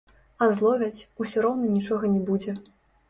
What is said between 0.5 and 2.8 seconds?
зловяць, усё роўна нічога не будзе.